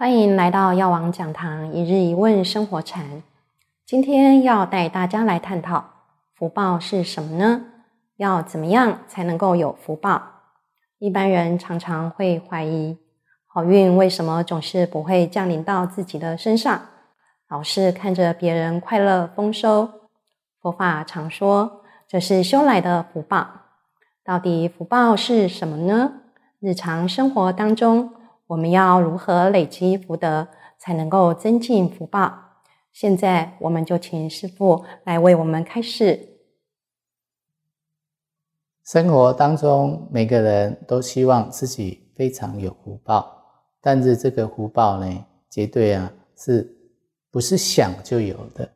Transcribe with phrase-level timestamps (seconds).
[0.00, 3.22] 欢迎来到药王讲堂一日一问生活禅。
[3.84, 5.84] 今天要带大家来探讨
[6.34, 7.66] 福报是什么呢？
[8.16, 10.22] 要怎么样才能够有福报？
[10.98, 12.96] 一般人常常会怀疑，
[13.46, 16.80] 好运为什么总是不会降临到自己的身上？
[17.50, 19.86] 老是看着别人快乐丰收。
[20.62, 23.46] 佛法常说，这是修来的福报。
[24.24, 26.12] 到底福报是什么呢？
[26.58, 28.14] 日常生活当中。
[28.50, 32.34] 我们要如何累积福德，才能够增进福报？
[32.92, 36.18] 现在我们就请师父来为我们开示。
[38.84, 43.40] 生活当中，每个人都希望自己非常有福报，
[43.80, 46.76] 但是这个福报呢，绝对啊是
[47.30, 48.68] 不是想就有的？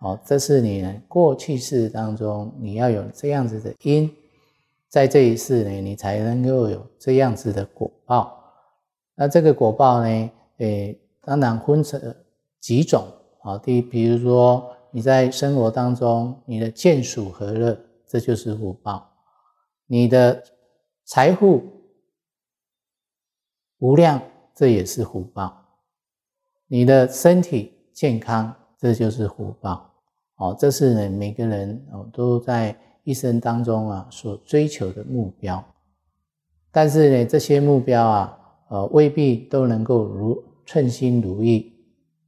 [0.00, 4.14] 哦，这是你过去世当中你要有这样子的因，
[4.90, 8.40] 在这一世呢，你才能够有这样子的果报。
[9.22, 10.30] 那这个果报呢？
[10.58, 12.12] 诶，当然分成
[12.58, 13.06] 几种
[13.42, 13.56] 啊。
[13.56, 19.00] 第一，比如说你在生活当中，你的见属和乐，这就是福报；
[19.86, 20.42] 你的
[21.04, 21.62] 财富
[23.78, 24.20] 无量，
[24.56, 25.52] 这也是福报；
[26.66, 29.88] 你的身体健康，这就是福报。
[30.38, 35.64] 哦，这是呢每个人哦都在一生当中啊所追求的目标。
[36.72, 38.38] 但是呢，这些目标啊。
[38.72, 41.70] 呃，未必都能够如称心如意，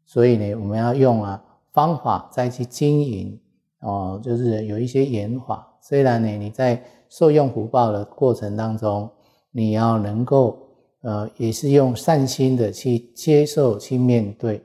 [0.04, 1.42] 所以呢，我们要用啊
[1.72, 3.40] 方法再去经营
[3.80, 5.66] 哦，就是有一些演法。
[5.80, 9.10] 虽然呢，你在受用福报的过程当中，
[9.52, 10.58] 你要能够
[11.00, 14.62] 呃，也是用善心的去接受、去面对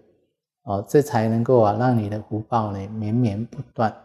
[0.63, 3.95] 哦，这才能够啊，让你的福报呢绵绵不断。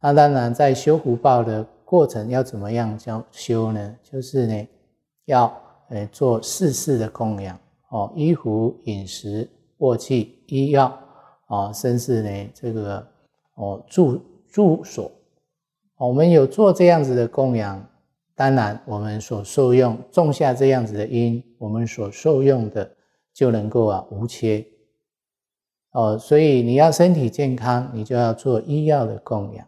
[0.00, 3.96] 那当然，在修福报的过程要怎么样教修呢？
[4.02, 4.68] 就是呢，
[5.26, 5.67] 要。
[5.90, 7.58] 诶，做四事的供养
[7.88, 10.98] 哦，衣服、饮食、卧器、医药
[11.46, 13.06] 啊，甚至呢这个
[13.54, 15.10] 哦住住所，
[15.96, 17.82] 我们有做这样子的供养，
[18.34, 22.90] 当然我们所受用种下这样子的因，我们所受用的
[23.32, 24.62] 就能够啊无缺
[25.92, 26.18] 哦。
[26.18, 29.64] 所以你要身体健康，你就要做医药的供养；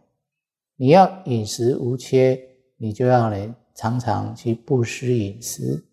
[0.75, 2.39] 你要饮食无缺，
[2.77, 5.83] 你就要呢常常去布施饮食。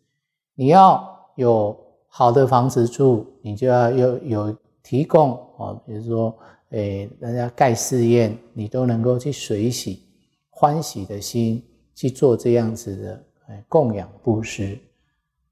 [0.58, 6.36] 你要有好的房子住，你就要有有提供哦，比如说，
[6.70, 10.02] 诶，人家盖寺院，你都能够去随喜、
[10.50, 11.64] 欢喜的心
[11.94, 13.24] 去做这样子的
[13.68, 14.76] 供养布施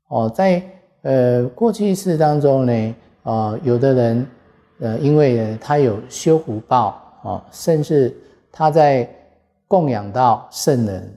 [0.08, 0.28] 哦。
[0.28, 0.60] 在
[1.02, 4.26] 呃过去世当中呢，啊，有的人
[4.80, 8.12] 呃，因为他有修福报哦，甚至
[8.50, 9.08] 他在
[9.68, 11.16] 供养到圣人，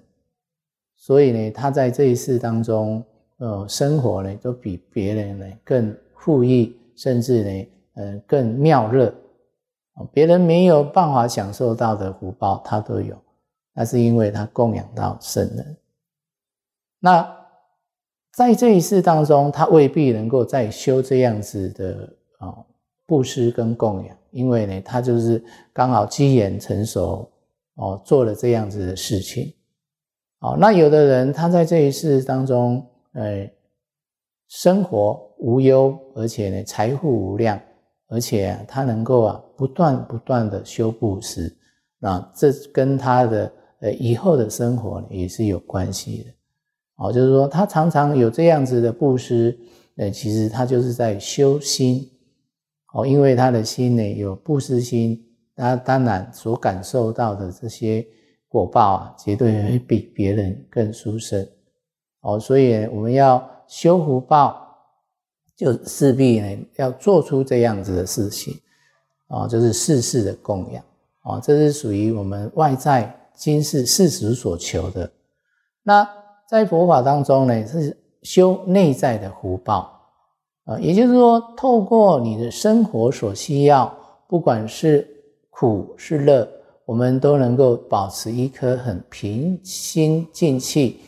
[0.96, 3.04] 所以呢，他在这一世当中。
[3.40, 9.14] 呃，生活呢都比别人呢更富裕，甚至呢，呃，更妙乐。
[10.12, 13.18] 别人没有办法享受到的福报，他都有。
[13.74, 15.78] 那是因为他供养到圣人。
[17.00, 17.38] 那
[18.34, 22.54] 在这一世当中，他未必能够再修这样子的啊
[23.06, 27.30] 布施跟供养，因为呢，他就是刚好机缘成熟
[27.76, 29.54] 哦，做了这样子的事情。
[30.40, 32.86] 哦，那有的人他在这一世当中。
[33.20, 33.52] 呃，
[34.48, 37.60] 生活无忧，而且呢，财富无量，
[38.08, 41.54] 而且他能够啊，不断不断的修布施，
[42.00, 46.32] 啊，这跟他的呃以后的生活也是有关系的。
[46.96, 49.58] 哦，就是说他常常有这样子的布施，
[49.98, 52.10] 呃，其实他就是在修心。
[52.94, 55.22] 哦，因为他的心呢有布施心，
[55.56, 58.08] 那当然所感受到的这些
[58.48, 61.46] 果报啊，绝对会比别人更殊胜。
[62.22, 64.76] 哦，所以我们要修福报，
[65.56, 68.54] 就势必呢要做出这样子的事情，
[69.28, 70.84] 啊，就是世事的供养，
[71.22, 75.10] 啊，这是属于我们外在今世世俗所求的。
[75.84, 76.08] 那
[76.48, 79.90] 在佛法当中呢，是修内在的福报，
[80.66, 83.96] 啊，也就是说，透过你的生活所需要，
[84.28, 85.08] 不管是
[85.50, 86.48] 苦是乐，
[86.86, 91.00] 我们都能够保持一颗很平心静气。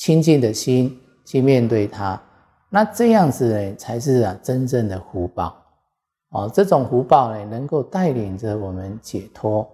[0.00, 2.18] 清净的心去面对它，
[2.70, 5.54] 那这样子呢，才是啊真正的福报
[6.30, 6.50] 哦。
[6.54, 9.68] 这种福报呢，能够带领着我们解脱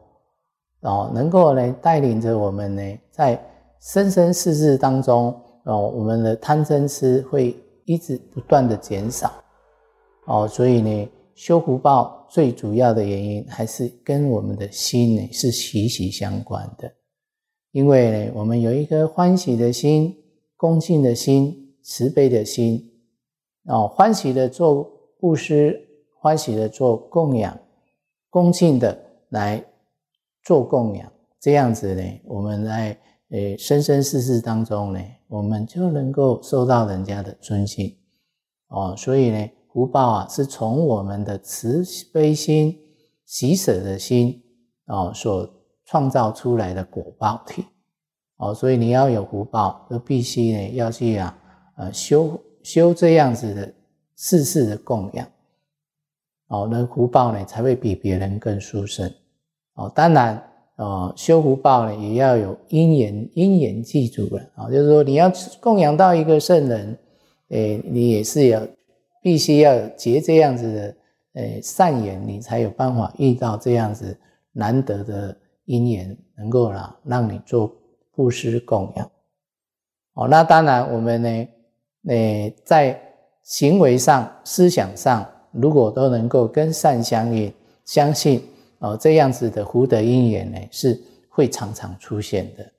[0.81, 3.41] 哦，能够呢带领着我们呢，在
[3.81, 5.33] 生生世世当中
[5.65, 9.33] 哦，我们的贪嗔痴会一直不断的减少
[10.25, 10.49] 哦。
[10.49, 16.93] 所以呢，修福报最主要的原因，还是跟我们的心呢是息息相关的。
[17.77, 20.17] 因为我们有一颗欢喜的心、
[20.57, 22.83] 恭敬的心、慈悲的心，
[23.65, 24.91] 哦，欢喜的做
[25.21, 25.79] 布施，
[26.19, 27.55] 欢喜的做供养，
[28.31, 29.63] 恭敬的来
[30.43, 37.95] 做供养，这样子呢，我们在呃生生世世当中呢，我们就能够受到人家的尊敬
[38.69, 38.95] 哦。
[38.97, 42.75] 所以呢，福报啊，是从我们的慈悲心、
[43.27, 44.43] 喜舍的心
[44.87, 45.47] 哦所
[45.87, 47.65] 创造出来的果报体
[48.37, 48.55] 哦。
[48.55, 51.39] 所以你要有福报，就必须呢要去啊
[51.79, 53.75] 呃修修这样子的
[54.17, 55.27] 世事的供养
[56.49, 59.11] 哦，那福报呢才会比别人更殊胜
[59.75, 59.91] 哦。
[59.95, 60.43] 当然。
[60.79, 64.69] 哦，修福报呢，也要有因缘，因缘记住了啊。
[64.69, 66.99] 就是说，你要供养到一个圣人，
[67.49, 68.61] 诶，你也是要
[69.23, 70.97] 必须要结这样子的
[71.41, 74.15] 诶善缘，你才有办法遇到这样子
[74.53, 75.35] 难得的
[75.67, 77.71] 因缘，能够啦让你做
[78.13, 79.11] 布施供养。
[80.15, 81.49] 哦，那当然我们呢，
[82.09, 82.99] 诶，在
[83.43, 87.53] 行为上、思想上，如果都能够跟善相应，
[87.85, 88.43] 相信。
[88.79, 92.73] 哦，这样子的福德因缘呢，是会常常出现的。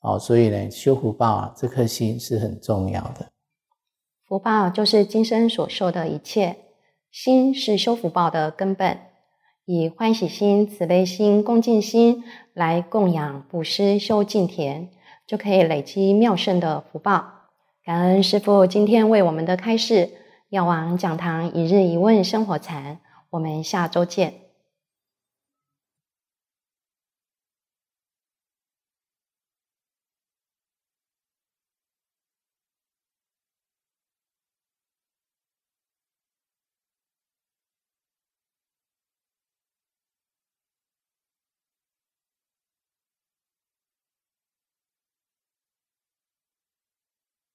[0.00, 3.26] 哦，所以呢，修福报啊，这颗心是很重要的。
[4.26, 6.56] 福报就是今生所受的一切，
[7.10, 8.98] 心是修福报的根本。
[9.66, 12.22] 以欢喜心、慈悲心、恭敬心
[12.54, 14.88] 来供养、布施、修净田，
[15.26, 17.24] 就可以累积妙胜的福报。
[17.84, 20.10] 感恩师父今天为我们的开示，
[20.50, 24.45] 药王讲堂一日一问生活禅，我们下周见。